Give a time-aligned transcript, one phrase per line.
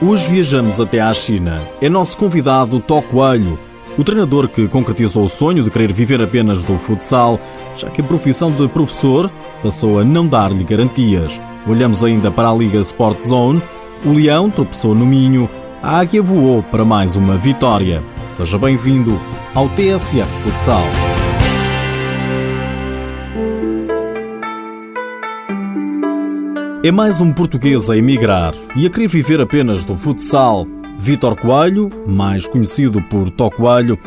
[0.00, 1.60] Hoje viajamos até à China.
[1.82, 3.58] É nosso convidado Tó Coelho,
[3.98, 7.40] o treinador que concretizou o sonho de querer viver apenas do futsal,
[7.74, 9.28] já que a profissão de professor
[9.60, 11.40] passou a não dar-lhe garantias.
[11.66, 13.60] Olhamos ainda para a Liga Sport Zone.
[14.04, 15.50] O Leão tropeçou no Minho.
[15.82, 18.00] A Águia voou para mais uma vitória.
[18.28, 19.20] Seja bem-vindo
[19.52, 21.17] ao TSF Futsal.
[26.80, 30.64] É mais um português a emigrar e a querer viver apenas do futsal.
[30.96, 33.98] Vítor Coelho, mais conhecido por Tó Coelho,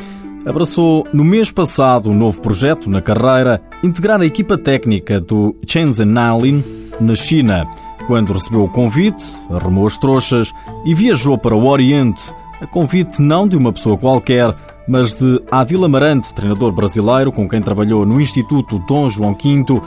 [0.46, 6.06] abraçou no mês passado um novo projeto na carreira, integrar a equipa técnica do Shenzhen
[6.06, 6.64] Nalin
[6.98, 7.68] na China.
[8.08, 10.54] Quando recebeu o convite, arrumou as trouxas
[10.86, 12.24] e viajou para o Oriente,
[12.62, 14.56] a convite não de uma pessoa qualquer,
[14.88, 19.82] mas de Adil Amarante, treinador brasileiro com quem trabalhou no Instituto Dom João V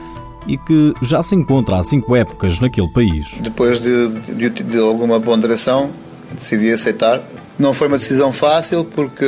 [0.47, 3.37] e que já se encontra há cinco épocas naquele país.
[3.41, 5.91] Depois de, de, de alguma ponderação,
[6.33, 7.23] decidi aceitar.
[7.59, 9.25] Não foi uma decisão fácil porque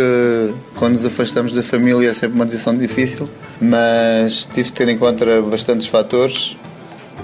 [0.74, 3.28] quando nos afastamos da família é sempre uma decisão difícil,
[3.60, 6.56] mas tive de ter em conta bastantes fatores,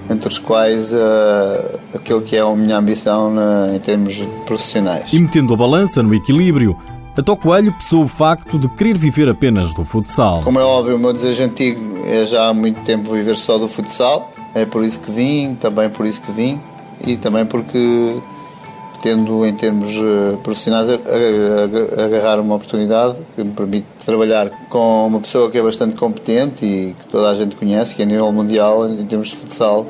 [0.08, 5.12] entre os quais uh, aquilo que é a minha ambição na, em termos profissionais.
[5.12, 6.76] E metendo a balança no equilíbrio,
[7.16, 10.42] a Tó Coelho pesou o facto de querer viver apenas do futsal.
[10.42, 13.68] Como é óbvio, o meu desejo antigo é já há muito tempo viver só do
[13.68, 14.30] futsal.
[14.54, 16.60] É por isso que vim, também por isso que vim
[17.06, 18.20] e também porque
[19.02, 25.50] tendo em termos eh, profissionais agarrar uma oportunidade que me permite trabalhar com uma pessoa
[25.50, 28.88] que é bastante competente e que toda a gente conhece, que é a nível mundial
[28.88, 29.84] em termos de futsal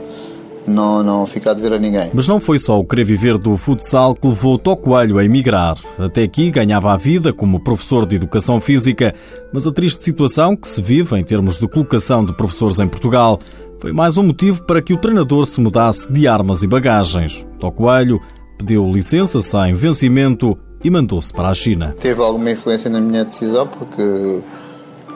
[0.66, 2.10] não, não fica a dever a ninguém.
[2.14, 5.76] Mas não foi só o querer viver do futsal que levou Tó Coelho a emigrar.
[5.98, 9.14] Até aqui ganhava a vida como professor de educação física,
[9.52, 13.38] mas a triste situação que se vive em termos de colocação de professores em Portugal
[13.80, 17.46] foi mais um motivo para que o treinador se mudasse de armas e bagagens.
[17.58, 18.20] Tó Coelho
[18.56, 21.94] pediu licença sem vencimento e mandou-se para a China.
[21.98, 24.40] Teve alguma influência na minha decisão porque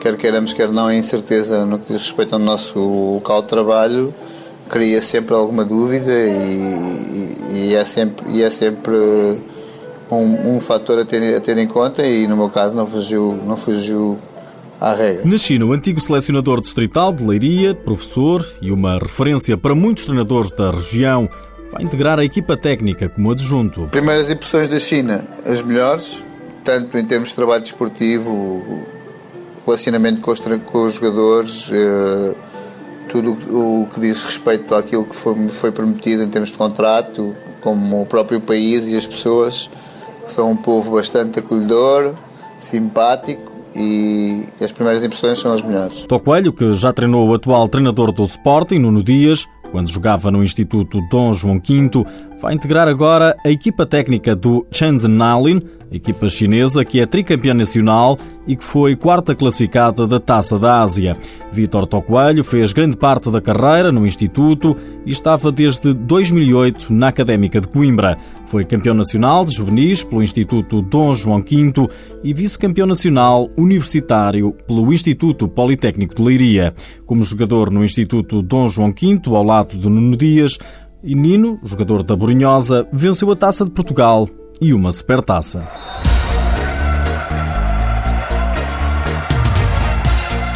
[0.01, 4.13] quer queiramos, quer não, a incerteza no que diz respeito ao nosso local de trabalho
[4.69, 8.95] cria sempre alguma dúvida e, e, é sempre, e é sempre
[10.11, 13.39] um, um fator a ter, a ter em conta e no meu caso não fugiu,
[13.45, 14.17] não fugiu
[14.79, 15.25] à regra.
[15.25, 20.51] Na China, o antigo selecionador distrital de Leiria, professor e uma referência para muitos treinadores
[20.51, 21.29] da região,
[21.71, 23.87] vai integrar a equipa técnica como adjunto.
[23.91, 26.25] Primeiras impressões da China, as melhores,
[26.63, 28.85] tanto em termos de trabalho desportivo,
[29.65, 32.35] relacionamento com os, com os jogadores, eh,
[33.09, 38.01] tudo o que diz respeito àquilo que foi, foi prometido em termos de contrato, como
[38.01, 39.69] o próprio país e as pessoas,
[40.27, 42.13] são um povo bastante acolhedor,
[42.57, 46.05] simpático e as primeiras impressões são as melhores.
[46.07, 50.43] Tó Coelho, que já treinou o atual treinador do Sporting, Nuno Dias, quando jogava no
[50.43, 52.05] Instituto Dom João V,
[52.41, 55.61] vai integrar agora a equipa técnica do Shenzhen Nalin,
[55.91, 61.17] equipa chinesa que é tricampeã nacional e que foi quarta classificada da Taça da Ásia.
[61.51, 64.75] Vítor Tocoelho fez grande parte da carreira no Instituto
[65.05, 68.17] e estava desde 2008 na Académica de Coimbra.
[68.45, 71.89] Foi campeão nacional de juvenis pelo Instituto Dom João V
[72.23, 76.73] e vice-campeão nacional universitário pelo Instituto Politécnico de Leiria.
[77.05, 80.57] Como jogador no Instituto Dom João V, ao lado de Nuno Dias,
[81.03, 84.27] e Nino, jogador da Borinhosa, venceu a Taça de Portugal
[84.59, 85.67] e uma supertaça.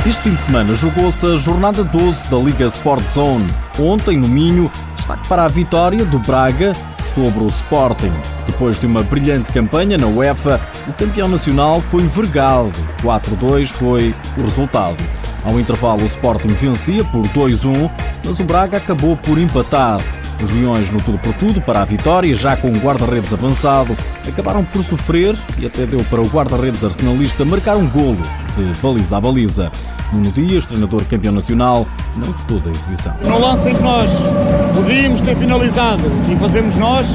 [0.06, 3.48] Este fim de semana jogou-se a jornada 12 da Liga Sport Zone.
[3.80, 6.74] Ontem, no Minho, destaque para a vitória do Braga
[7.14, 8.12] sobre o Sporting.
[8.48, 12.72] Depois de uma brilhante campanha na UEFA, o campeão nacional foi vergado.
[13.04, 14.98] 4-2 foi o resultado.
[15.46, 17.92] Ao intervalo, o Sporting vencia por 2-1,
[18.26, 20.00] mas o Braga acabou por empatar.
[20.44, 23.96] Os Leões no tudo por tudo para a vitória, já com o guarda-redes avançado,
[24.28, 28.18] acabaram por sofrer e até deu para o guarda-redes arsenalista marcar um golo
[28.58, 29.72] de baliza a baliza.
[30.12, 33.14] Nuno Dias, treinador campeão nacional, não gostou da exibição.
[33.24, 34.12] No lance em que nós
[34.76, 37.08] podíamos ter finalizado e fazemos nós,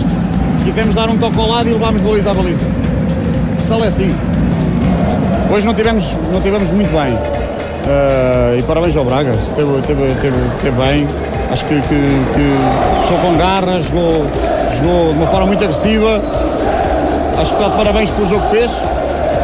[0.64, 2.64] quisemos dar um toque ao lado e levámos baliza a baliza.
[2.64, 4.14] O futsal é assim.
[5.52, 7.14] Hoje não tivemos, não tivemos muito bem.
[7.14, 10.14] Uh, e parabéns ao Braga, teve, teve,
[10.60, 11.06] teve bem
[11.50, 14.26] Acho que, que, que jogou com garra, jogou,
[14.76, 16.22] jogou de uma forma muito agressiva.
[17.38, 18.70] Acho que está de parabéns pelo jogo que fez.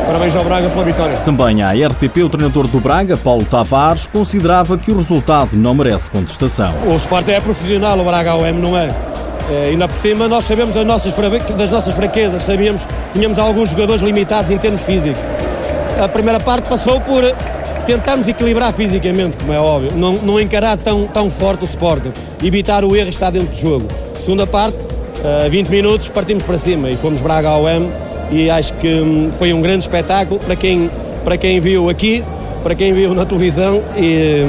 [0.06, 1.16] Parabéns ao Braga pela vitória.
[1.18, 6.10] Também à RTP, o treinador do Braga, Paulo Tavares, considerava que o resultado não merece
[6.10, 6.74] contestação.
[6.86, 8.88] O Sport é profissional, o Braga AM não é.
[9.50, 11.14] é ainda por cima, nós sabemos das nossas,
[11.56, 15.20] das nossas fraquezas, sabíamos que tínhamos alguns jogadores limitados em termos físicos.
[16.02, 17.22] A primeira parte passou por
[17.82, 22.12] tentarmos equilibrar fisicamente, como é óbvio, não, não encarar tão, tão forte o Sporting,
[22.42, 23.88] evitar o erro e estar dentro do jogo.
[24.20, 27.90] Segunda parte, uh, 20 minutos, partimos para cima e fomos Braga ao M.
[28.30, 30.40] E acho que um, foi um grande espetáculo.
[30.40, 30.88] Para quem,
[31.24, 32.24] para quem viu aqui
[32.62, 34.44] para quem viu na televisão e,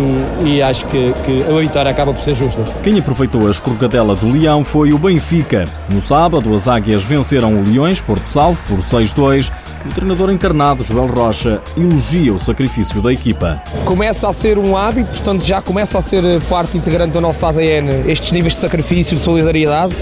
[0.45, 2.63] e acho que, que, a vitória acaba por ser justa.
[2.83, 5.65] Quem aproveitou a escorregadela do Leão foi o Benfica.
[5.91, 9.51] No sábado, as Águias venceram o Leões Porto Salvo por 6-2.
[9.85, 13.61] O treinador encarnado, Joel Rocha, elogia o sacrifício da equipa.
[13.83, 18.09] Começa a ser um hábito, portanto já começa a ser parte integrante do nosso ADN
[18.09, 19.95] estes níveis de sacrifício, de solidariedade.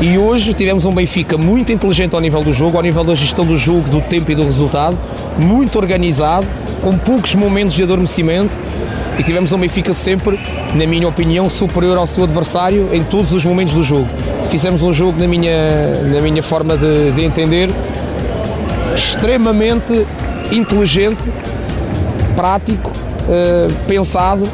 [0.00, 3.44] E hoje tivemos um Benfica muito inteligente ao nível do jogo, ao nível da gestão
[3.44, 4.98] do jogo, do tempo e do resultado,
[5.42, 6.46] muito organizado,
[6.82, 8.56] com poucos momentos de adormecimento
[9.18, 10.38] e tivemos um Benfica sempre,
[10.74, 14.08] na minha opinião, superior ao seu adversário em todos os momentos do jogo.
[14.50, 17.70] Fizemos um jogo, na minha, na minha forma de, de entender,
[18.94, 20.06] extremamente
[20.50, 21.22] inteligente,
[22.34, 24.48] prático, uh, pensado,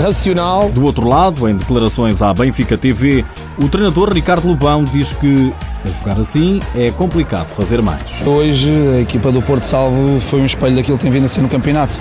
[0.00, 0.70] racional.
[0.70, 3.24] Do outro lado, em declarações à Benfica TV,
[3.58, 5.52] o treinador Ricardo Lobão diz que
[5.84, 8.02] a jogar assim é complicado fazer mais.
[8.24, 11.40] Hoje a equipa do Porto Salvo foi um espelho daquilo que tem vindo a ser
[11.40, 11.92] no campeonato.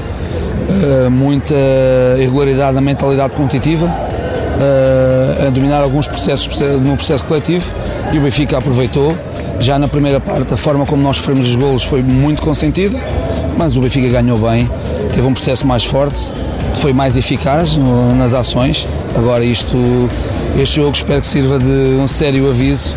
[0.68, 1.54] Uh, muita
[2.18, 7.72] irregularidade na mentalidade competitiva, uh, a dominar alguns processos no processo coletivo
[8.12, 9.16] e o Benfica aproveitou.
[9.60, 12.98] Já na primeira parte, a forma como nós sofremos os golos foi muito consentida,
[13.58, 14.70] mas o Benfica ganhou bem,
[15.14, 16.20] teve um processo mais forte,
[16.76, 18.88] foi mais eficaz no, nas ações.
[19.16, 19.78] Agora isto
[20.62, 22.96] este jogo espero que sirva de um sério aviso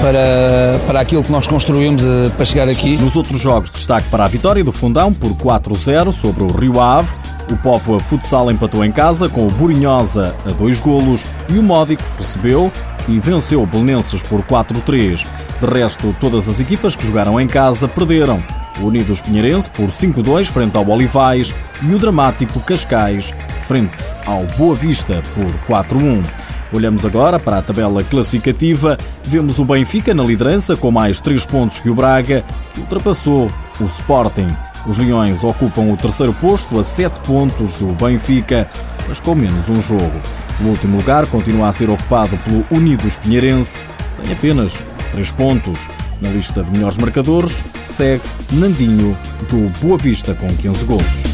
[0.00, 2.96] para, para aquilo que nós construímos eh, para chegar aqui.
[2.96, 7.08] Nos outros jogos, destaque para a vitória do Fundão por 4-0 sobre o Rio Ave.
[7.50, 12.06] O Povo Futsal empatou em casa com o Burinhosa a dois golos e o Módicos
[12.16, 12.70] recebeu
[13.08, 15.26] e venceu o Belenenses por 4-3.
[15.60, 18.42] De resto, todas as equipas que jogaram em casa perderam.
[18.80, 23.32] O Unidos Pinheirense por 5-2 frente ao Olivais e o Dramático Cascais
[23.62, 23.96] frente
[24.26, 26.43] ao Boa Vista por 4-1.
[26.74, 28.98] Olhamos agora para a tabela classificativa.
[29.22, 32.44] Vemos o Benfica na liderança com mais 3 pontos que o Braga,
[32.74, 33.48] que ultrapassou
[33.80, 34.48] o Sporting.
[34.84, 38.68] Os Leões ocupam o terceiro posto a 7 pontos do Benfica,
[39.06, 40.20] mas com menos um jogo.
[40.62, 43.84] O último lugar continua a ser ocupado pelo Unidos Pinheirense,
[44.20, 44.72] tem apenas
[45.12, 45.78] 3 pontos.
[46.20, 49.16] Na lista de melhores marcadores segue Nandinho
[49.48, 51.33] do Boa Vista com 15 golos.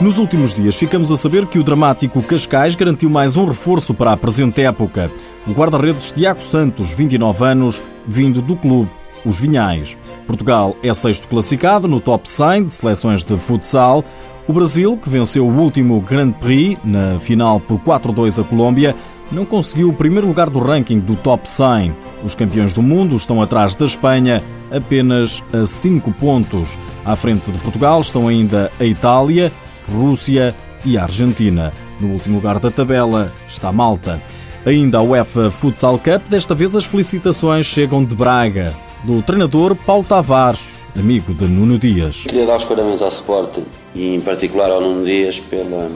[0.00, 4.12] Nos últimos dias ficamos a saber que o dramático Cascais garantiu mais um reforço para
[4.12, 5.10] a presente época.
[5.46, 8.90] O guarda-redes Tiago Santos, 29 anos, vindo do clube
[9.24, 9.96] Os Vinhais.
[10.26, 14.04] Portugal é sexto classificado no top 100 de seleções de futsal.
[14.48, 18.96] O Brasil, que venceu o último Grand Prix na final por 4-2 a Colômbia,
[19.30, 21.94] não conseguiu o primeiro lugar do ranking do top 100.
[22.24, 26.76] Os campeões do mundo estão atrás da Espanha, apenas a 5 pontos.
[27.04, 29.52] À frente de Portugal estão ainda a Itália,
[29.90, 30.54] Rússia
[30.84, 31.72] e Argentina.
[32.00, 34.20] No último lugar da tabela está Malta.
[34.66, 40.04] Ainda a UEFA Futsal Cup, desta vez as felicitações chegam de Braga, do treinador Paulo
[40.04, 40.62] Tavares,
[40.96, 42.22] amigo de Nuno Dias.
[42.22, 43.58] Queria dar os parabéns ao Sport
[43.94, 45.90] e em particular ao Nuno Dias pela,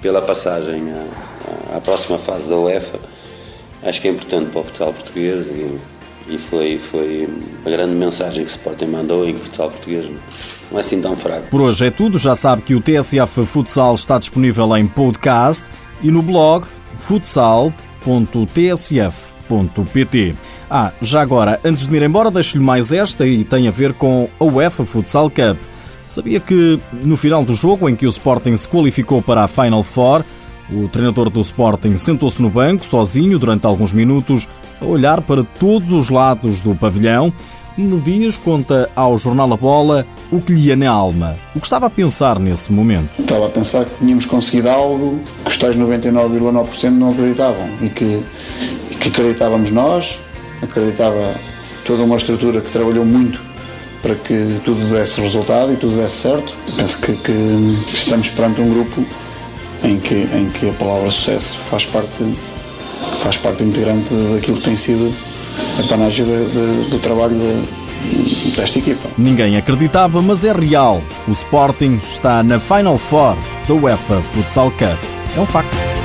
[0.00, 2.98] pela passagem à, à próxima fase da UEFA.
[3.82, 5.78] Acho que é importante para o futsal português e
[6.28, 7.28] e foi, foi
[7.64, 10.10] a grande mensagem que o Sporting mandou e que o futsal português
[10.70, 11.48] não é assim tão fraco.
[11.50, 12.18] Por hoje é tudo.
[12.18, 15.68] Já sabe que o TSF Futsal está disponível em podcast
[16.02, 16.66] e no blog
[16.98, 17.74] futsal.tsf.pt.
[20.68, 23.94] Ah, já agora, antes de me ir embora, deixo-lhe mais esta e tem a ver
[23.94, 25.56] com a UEFA Futsal Cup.
[26.08, 29.82] Sabia que no final do jogo em que o Sporting se qualificou para a Final
[29.82, 30.24] Four,
[30.70, 34.48] o treinador do Sporting sentou-se no banco, sozinho, durante alguns minutos,
[34.80, 37.32] a olhar para todos os lados do pavilhão.
[37.76, 41.36] No Dias conta ao Jornal A Bola o que lhe ia na alma.
[41.54, 43.10] O que estava a pensar nesse momento?
[43.20, 48.22] Estava a pensar que tínhamos conseguido algo que os tais 99,9% não acreditavam e que,
[48.98, 50.18] que acreditávamos nós,
[50.62, 51.34] acreditava
[51.84, 53.38] toda uma estrutura que trabalhou muito
[54.00, 56.56] para que tudo desse resultado e tudo desse certo.
[56.78, 57.32] Penso que, que
[57.92, 59.04] estamos perante um grupo
[59.84, 62.24] em que, em que a palavra sucesso faz parte,
[63.18, 65.14] faz parte integrante daquilo que tem sido
[65.78, 66.24] a panagem
[66.90, 69.08] do trabalho de, desta equipa.
[69.18, 71.02] Ninguém acreditava, mas é real.
[71.26, 73.36] O Sporting está na Final Four
[73.66, 74.98] da UEFA Futsal Cup.
[75.36, 75.95] É um facto.